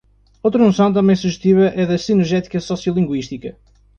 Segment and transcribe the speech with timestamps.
[0.41, 3.55] Outra noção também sugestiva é a da sinergética sociolinguística.